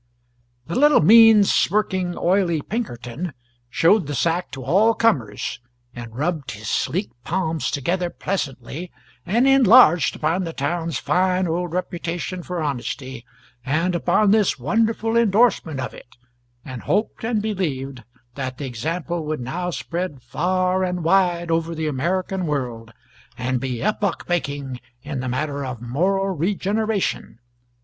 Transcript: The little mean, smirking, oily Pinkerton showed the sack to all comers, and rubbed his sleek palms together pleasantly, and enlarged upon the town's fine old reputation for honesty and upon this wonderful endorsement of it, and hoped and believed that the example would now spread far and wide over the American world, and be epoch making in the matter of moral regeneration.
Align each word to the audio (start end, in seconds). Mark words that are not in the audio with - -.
The 0.65 0.73
little 0.79 0.99
mean, 1.01 1.43
smirking, 1.43 2.17
oily 2.17 2.59
Pinkerton 2.63 3.33
showed 3.69 4.07
the 4.07 4.15
sack 4.15 4.49
to 4.53 4.63
all 4.63 4.95
comers, 4.95 5.59
and 5.93 6.15
rubbed 6.15 6.49
his 6.53 6.67
sleek 6.67 7.11
palms 7.23 7.69
together 7.69 8.09
pleasantly, 8.09 8.91
and 9.27 9.47
enlarged 9.47 10.15
upon 10.15 10.43
the 10.43 10.53
town's 10.53 10.97
fine 10.97 11.47
old 11.47 11.71
reputation 11.73 12.41
for 12.41 12.59
honesty 12.63 13.23
and 13.63 13.93
upon 13.93 14.31
this 14.31 14.57
wonderful 14.57 15.15
endorsement 15.15 15.79
of 15.79 15.93
it, 15.93 16.15
and 16.65 16.81
hoped 16.81 17.23
and 17.23 17.39
believed 17.43 18.03
that 18.33 18.57
the 18.57 18.65
example 18.65 19.23
would 19.27 19.39
now 19.39 19.69
spread 19.69 20.23
far 20.23 20.83
and 20.83 21.03
wide 21.03 21.51
over 21.51 21.75
the 21.75 21.85
American 21.85 22.47
world, 22.47 22.91
and 23.37 23.59
be 23.59 23.83
epoch 23.83 24.27
making 24.27 24.79
in 25.03 25.19
the 25.19 25.29
matter 25.29 25.63
of 25.63 25.79
moral 25.79 26.29
regeneration. 26.35 27.37